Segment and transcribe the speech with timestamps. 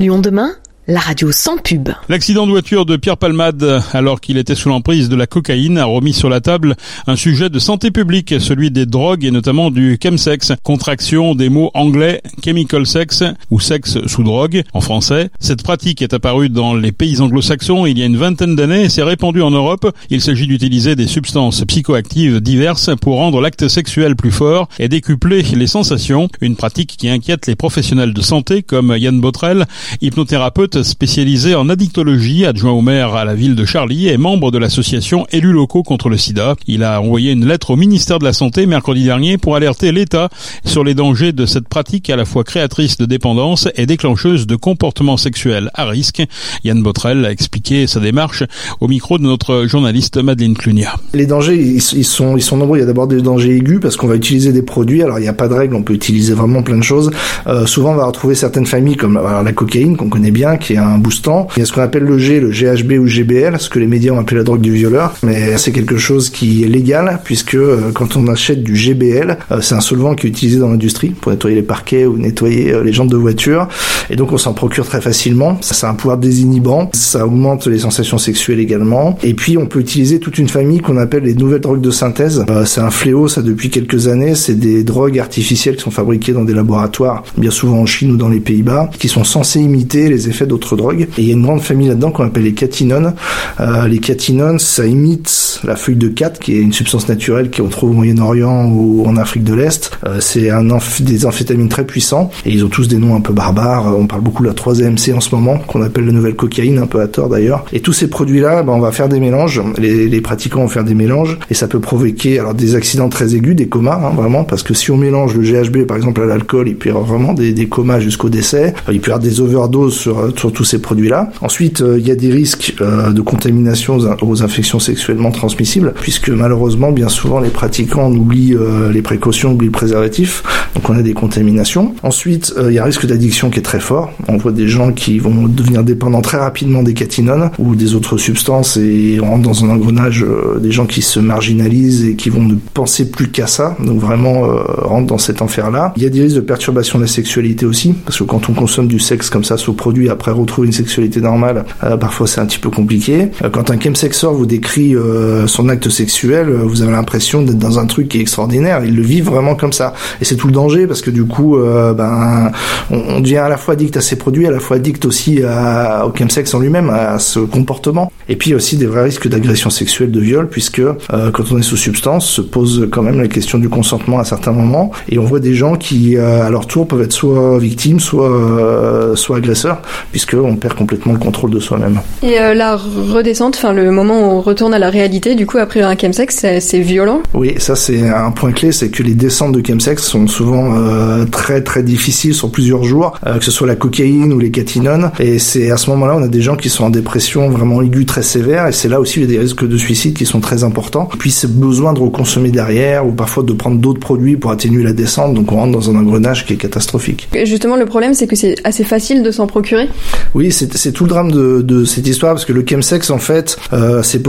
[0.00, 0.56] Lyon demain?
[0.90, 1.88] La radio sans pub.
[2.08, 5.84] L'accident de voiture de Pierre Palmade, alors qu'il était sous l'emprise de la cocaïne, a
[5.84, 6.74] remis sur la table
[7.06, 11.70] un sujet de santé publique, celui des drogues et notamment du chemsex, contraction des mots
[11.74, 13.22] anglais chemical sex
[13.52, 15.30] ou sexe sous drogue en français.
[15.38, 18.88] Cette pratique est apparue dans les pays anglo-saxons il y a une vingtaine d'années et
[18.88, 19.96] s'est répandue en Europe.
[20.10, 25.42] Il s'agit d'utiliser des substances psychoactives diverses pour rendre l'acte sexuel plus fort et décupler
[25.42, 29.66] les sensations, une pratique qui inquiète les professionnels de santé comme Yann Botrel,
[30.00, 34.58] hypnothérapeute spécialisé en addictologie, adjoint au maire à la ville de Charlie et membre de
[34.58, 36.56] l'association Élus locaux contre le sida.
[36.66, 40.28] Il a envoyé une lettre au ministère de la Santé mercredi dernier pour alerter l'État
[40.64, 44.56] sur les dangers de cette pratique à la fois créatrice de dépendance et déclencheuse de
[44.56, 46.22] comportements sexuels à risque.
[46.64, 48.42] Yann Botrel a expliqué sa démarche
[48.80, 50.94] au micro de notre journaliste Madeleine Clunia.
[51.14, 52.78] Les dangers, ils sont, ils sont nombreux.
[52.78, 55.02] Il y a d'abord des dangers aigus parce qu'on va utiliser des produits.
[55.02, 57.10] Alors il n'y a pas de règle, on peut utiliser vraiment plein de choses.
[57.46, 60.69] Euh, souvent on va retrouver certaines familles comme alors, la cocaïne qu'on connaît bien, qui
[60.74, 61.48] est un boostant.
[61.56, 63.86] Il y a ce qu'on appelle le G, le GHB ou GBL, ce que les
[63.86, 67.54] médias ont appelé la drogue du violeur, mais c'est quelque chose qui est légal puisque
[67.54, 71.10] euh, quand on achète du GBL, euh, c'est un solvant qui est utilisé dans l'industrie
[71.10, 73.68] pour nettoyer les parquets ou nettoyer euh, les jantes de voiture,
[74.08, 75.58] et donc on s'en procure très facilement.
[75.60, 79.80] Ça a un pouvoir désinhibant, ça augmente les sensations sexuelles également, et puis on peut
[79.80, 82.44] utiliser toute une famille qu'on appelle les nouvelles drogues de synthèse.
[82.64, 86.44] C'est un fléau ça depuis quelques années, c'est des drogues artificielles qui sont fabriquées dans
[86.44, 90.28] des laboratoires, bien souvent en Chine ou dans les Pays-Bas, qui sont censées imiter les
[90.28, 91.02] effets d'autres drogues.
[91.16, 93.14] Et il y a une grande famille là-dedans qu'on appelle les catinones.
[93.60, 95.28] Euh, les catinones, ça imite
[95.64, 99.16] la feuille de cat, qui est une substance naturelle qu'on trouve au Moyen-Orient ou en
[99.16, 99.90] Afrique de l'Est.
[100.06, 100.64] Euh, c'est un
[101.00, 103.94] des amphétamines très puissants et ils ont tous des noms un peu barbares.
[103.98, 106.86] On parle beaucoup de la 3-MC en ce moment, qu'on appelle la nouvelle cocaïne, un
[106.86, 107.64] peu à tort d'ailleurs.
[107.72, 109.60] Et tous ces produits-là, ben, on va faire des mélanges.
[109.78, 113.34] Les, les, pratiquants vont faire des mélanges et ça peut provoquer alors des accidents très
[113.34, 116.26] aigus, des comas, hein, vraiment, parce que si on mélange le GHB par exemple à
[116.26, 118.74] l'alcool, il peut y avoir vraiment des, des comas jusqu'au décès.
[118.90, 122.06] Il peut y avoir des overdoses sur, sur tous ces produits là Ensuite, euh, il
[122.06, 127.40] y a des risques euh, de contamination aux, infections sexuellement transmissibles, puisque malheureusement, bien souvent,
[127.40, 130.42] les pratiquants oublient euh, les précautions, oublient le préservatif,
[130.74, 131.94] donc on a des contaminations.
[132.02, 134.12] Ensuite, il y a un risque d'addiction qui est très fort.
[134.28, 138.18] On voit des gens qui vont devenir dépendants très rapidement des catinones ou des autres
[138.18, 140.24] substances et on rentre dans un engrenage
[140.60, 144.42] des gens qui se marginalisent et qui vont ne penser plus qu'à ça, donc vraiment
[144.78, 145.92] rentrent dans cet enfer-là.
[145.96, 148.52] Il y a des risques de perturbation de la sexualité aussi, parce que quand on
[148.52, 152.40] consomme du sexe comme ça sous produit, après retrouver une sexualité normale, euh, parfois c'est
[152.40, 153.28] un petit peu compliqué.
[153.42, 157.78] Euh, quand un chemsexor vous décrit euh, son acte sexuel, vous avez l'impression d'être dans
[157.78, 158.82] un truc qui est extraordinaire.
[158.84, 159.94] Il le vit vraiment comme ça.
[160.20, 161.56] Et c'est tout le danger parce que du coup,
[161.96, 162.52] ben,
[162.90, 166.06] on, devient à la fois addict à ces produits, à la fois addict aussi à,
[166.06, 168.12] au chemsex en lui-même, à ce comportement.
[168.28, 171.76] Et puis aussi des vrais risques d'agression sexuelle, de viol, puisque quand on est sous
[171.76, 174.90] substance, se pose quand même la question du consentement à certains moments.
[175.08, 179.38] Et on voit des gens qui, à leur tour, peuvent être soit victimes, soit, soit
[179.38, 182.00] agresseurs, puisque on perd complètement le contrôle de soi-même.
[182.22, 185.58] Et euh, la redescente, enfin le moment où on retourne à la réalité, du coup
[185.58, 189.52] après un chemsex, c'est violent Oui, ça c'est un point clé, c'est que les descentes
[189.52, 193.66] de chemsex sont souvent euh, très très difficiles sur plusieurs jours, euh, que ce soit
[193.66, 195.10] la cocaïne ou les catinones.
[195.20, 198.06] Et c'est à ce moment-là, on a des gens qui sont en dépression vraiment aiguë
[198.06, 200.40] très sévère, et c'est là aussi il y a des risques de suicide qui sont
[200.40, 201.08] très importants.
[201.18, 204.92] Puis c'est besoin de reconsommer derrière, ou parfois de prendre d'autres produits pour atténuer la
[204.92, 207.28] descente, donc on rentre dans un engrenage qui est catastrophique.
[207.34, 209.88] Et justement, le problème c'est que c'est assez facile de s'en procurer
[210.34, 213.58] Oui, c'est tout le drame de, de, cette histoire parce que le chemsex en fait
[213.72, 214.22] euh, c'est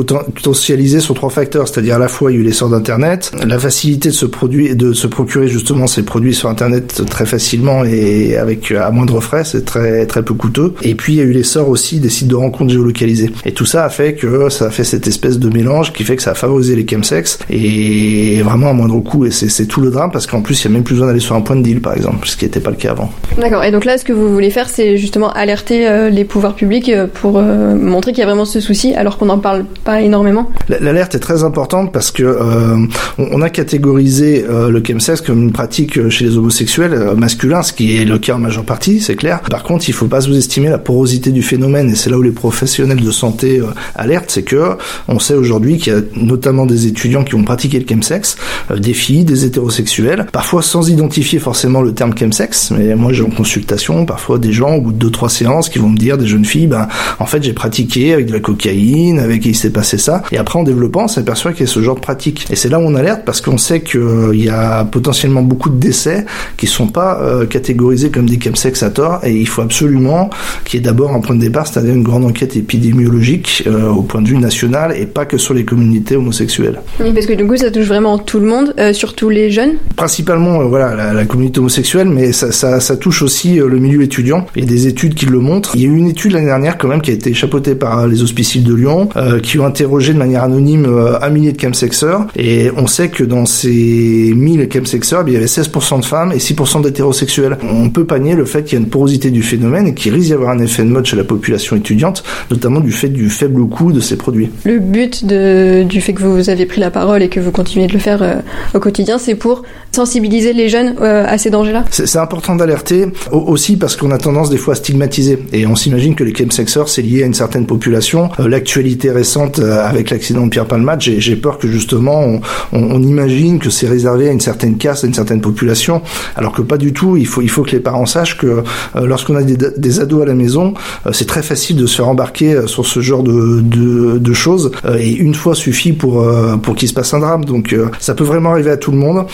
[0.82, 3.60] potentialisé sur trois facteurs, c'est-à-dire à la fois il y a eu l'essor d'internet, la
[3.60, 8.38] facilité de se produire, de se procurer justement ces produits sur internet très facilement et
[8.38, 10.74] avec à moindre frais, c'est très très peu coûteux.
[10.82, 13.30] Et puis il y a eu l'essor aussi des sites de rencontres géolocalisés.
[13.46, 16.16] Et tout ça a fait que ça a fait cette espèce de mélange qui fait
[16.16, 19.26] que ça a favorisé les chemsex et vraiment à moindre coût.
[19.26, 21.20] Et c'est tout le drame parce qu'en plus il y a même plus besoin d'aller
[21.20, 23.12] sur un point de deal par exemple, ce qui n'était pas le cas avant.
[23.38, 23.64] D'accord.
[23.64, 26.90] Et donc là, ce que vous voulez faire, c'est justement alerter euh, les pouvoirs publics
[26.90, 30.02] euh, pour euh, montrer qu'il y a vraiment ce souci alors qu'on n'en parle pas
[30.02, 30.50] énormément
[30.80, 32.78] L'alerte est très importante parce que euh,
[33.18, 37.98] on a catégorisé euh, le chemsex comme une pratique chez les homosexuels masculins, ce qui
[37.98, 39.42] est le cas en majeure partie, c'est clair.
[39.42, 42.32] Par contre, il faut pas sous-estimer la porosité du phénomène et c'est là où les
[42.32, 43.62] professionnels de santé
[43.96, 47.80] alertent, c'est que on sait aujourd'hui qu'il y a notamment des étudiants qui ont pratiqué
[47.80, 48.38] le chemsex,
[48.76, 53.30] des filles, des hétérosexuels, parfois sans identifier forcément le terme chemsex, mais moi j'ai en
[53.30, 56.28] consultation parfois des gens au bout de deux trois séances qui vont me dire des
[56.28, 56.88] jeunes filles, ben
[57.20, 60.24] en fait j'ai pratiqué avec de la cocaïne, avec il s'est passé ça.
[60.32, 62.48] Et après en développant, on s'aperçoit qu'il y a ce genre de pratique.
[62.50, 65.78] Et c'est là où on alerte parce qu'on sait qu'il y a potentiellement beaucoup de
[65.78, 66.26] décès
[66.58, 67.20] qui sont pas
[67.50, 70.30] catégorisés comme des chemsex à tort et il faut absolument
[70.66, 74.22] qu'il y ait d'abord un point de départ, c'est-à-dire une grande enquête épidémiologique au point
[74.22, 76.82] de vue national et pas que sur les communautés homosexuelles.
[77.00, 79.74] Oui, parce que du coup, ça touche vraiment tout le monde, surtout les jeunes.
[79.96, 84.46] Principalement, voilà, la, communauté homosexuelle, mais ça, ça, ça touche aussi le milieu étudiant.
[84.56, 85.76] Il y a des études qui le montrent.
[85.76, 88.08] Il y a eu une étude l'année dernière quand même qui a été chapeautée par
[88.08, 91.60] les hospiciers de Lyon, euh, qui ont interrogé de manière anonyme euh, un millier de
[91.60, 92.28] chemsexeurs.
[92.36, 96.38] Et on sait que dans ces 1000 chemsexeurs, il y avait 16% de femmes et
[96.38, 97.58] 6% d'hétérosexuels.
[97.64, 100.28] On peut panier le fait qu'il y a une porosité du phénomène et qu'il risque
[100.28, 103.68] d'y avoir un effet de mode chez la population étudiante, notamment du fait du faible
[103.68, 104.50] coût de ces produits.
[104.66, 107.88] Le but de, du fait que vous avez pris la parole et que vous continuez
[107.88, 108.36] de le faire euh,
[108.74, 113.96] au quotidien, c'est pour sensibiliser les jeunes à ces dangers-là C'est important d'alerter aussi parce
[113.96, 115.40] qu'on a tendance des fois à stigmatiser.
[115.54, 118.30] Et on s'imagine que les chemsexeurs, c'est lié à une certaine population.
[118.40, 122.42] Euh, l'actualité récente euh, avec l'accident de Pierre Palmade, j'ai peur que justement on,
[122.72, 126.02] on, imagine que c'est réservé à une certaine caste, à une certaine population,
[126.36, 127.18] alors que pas du tout.
[127.18, 128.64] Il faut, il faut que les parents sachent que
[128.96, 130.74] euh, lorsqu'on a des, des, ados à la maison,
[131.12, 134.72] c'est très facile de se faire embarquer sur ce genre de, de, de choses.
[134.98, 136.26] et une fois suffit pour,
[136.62, 137.46] pour qu'il se passe un drame.
[137.46, 139.26] Donc ça peut vraiment arriver à tout le monde.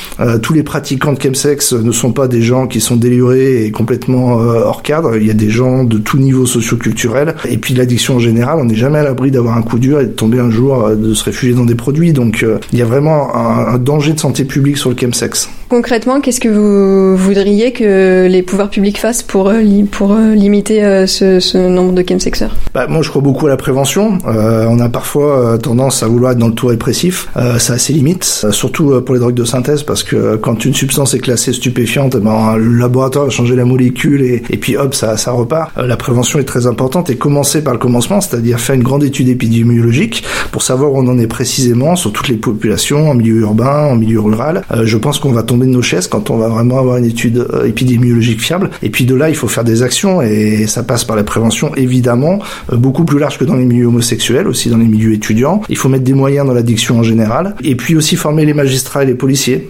[0.42, 4.34] tous les pratiquants de chemsex ne sont pas des gens qui sont délurés et complètement
[4.34, 5.18] hors cadre.
[5.18, 7.36] Il y a des gens de tout niveau socio-culturel.
[7.48, 10.06] Et puis l'addiction en général, on n'est jamais à l'abri d'avoir un coup dur et
[10.06, 12.14] de tomber un jour, euh, de se réfugier dans des produits.
[12.14, 15.50] Donc euh, il y a vraiment un, danger de santé publique sur le chemsex.
[15.70, 19.62] Concrètement, qu'est-ce que vous voudriez que les pouvoirs publics fassent pour, euh,
[19.92, 22.56] pour limiter ce, ce, nombre de chemsexeurs?
[22.74, 24.18] Bah, Moi, je crois beaucoup à la prévention.
[24.26, 27.28] on a parfois tendance à vouloir être dans le tout répressif.
[27.58, 31.14] ça a ses limites, surtout pour les drogues de synthèse, parce que quand une substance
[31.14, 34.96] est classée stupéfiante, eh ben, le laboratoire va changer la molécule et, et puis hop,
[34.96, 35.72] ça, ça repart.
[35.78, 39.30] la prévention est très importante et commencer par le commencement, c'est-à-dire faire une grande étude
[39.30, 43.88] épidémiologique pour savoir où on en est précisément sur toutes les populations, en milieu urbain,
[43.88, 44.64] en milieu rural.
[44.72, 47.06] Euh, je pense qu'on va tomber de nos chaises quand on va vraiment avoir une
[47.06, 48.70] étude euh, épidémiologique fiable.
[48.84, 51.74] Et puis de là, il faut faire des actions et ça passe par la prévention,
[51.76, 52.40] évidemment,
[52.72, 55.62] euh, beaucoup plus large que dans les milieux homosexuels, aussi dans les milieux étudiants.
[55.70, 59.04] Il faut mettre des moyens dans l'addiction en général et puis aussi former les magistrats
[59.04, 59.68] et les policiers.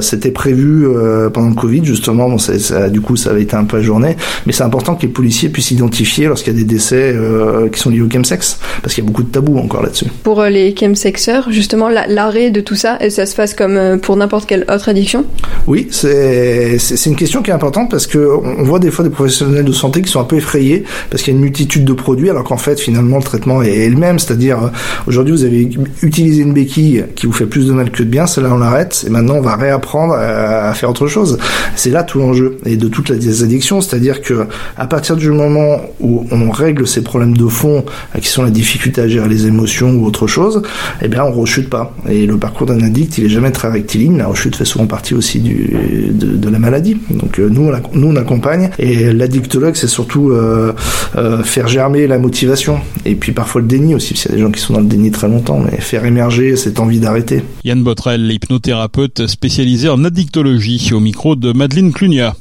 [0.00, 0.86] C'était prévu
[1.32, 2.28] pendant le Covid, justement.
[2.28, 4.16] Bon, ça, du coup, ça avait été un peu ajourné,
[4.46, 7.14] mais c'est important que les policiers puissent identifier lorsqu'il y a des décès
[7.72, 10.06] qui sont liés au chemsex, parce qu'il y a beaucoup de tabous encore là-dessus.
[10.50, 14.64] Les chemsexeurs, justement, l'arrêt de tout ça, ça se passe comme euh, pour n'importe quelle
[14.68, 15.24] autre addiction.
[15.66, 19.64] Oui, c'est une question qui est importante parce que on voit des fois des professionnels
[19.64, 22.30] de santé qui sont un peu effrayés parce qu'il y a une multitude de produits,
[22.30, 24.70] alors qu'en fait, finalement, le traitement est, le même, c'est-à-dire
[25.06, 25.70] aujourd'hui, vous avez
[26.02, 29.04] utilisé une béquille qui vous fait plus de mal que de bien, celle-là on l'arrête,
[29.06, 31.38] et maintenant on va réapprendre à, faire autre chose.
[31.76, 35.80] C'est là tout l'enjeu et de toutes les addictions, c'est-à-dire que à partir du moment
[36.00, 39.46] où on règle ces problèmes de fond, euh, qui sont la difficulté à gérer les
[39.46, 40.39] émotions ou autre chose,
[41.02, 41.94] eh bien on rechute pas.
[42.08, 44.18] Et le parcours d'un addict, il est jamais très rectiligne.
[44.18, 46.96] La rechute fait souvent partie aussi de, la maladie.
[47.10, 48.70] Donc euh, nous, on, nous on accompagne.
[48.78, 50.72] Et l'addictologue, c'est surtout euh,
[51.44, 52.80] faire germer la motivation.
[53.04, 54.86] Et puis parfois le déni aussi, parce y a des gens qui sont dans le
[54.86, 57.42] déni très longtemps, mais faire émerger cette envie d'arrêter.
[57.64, 62.34] Yann Botrel, hypnothérapeute spécialisé en addictologie, au micro de Madeleine Clunia.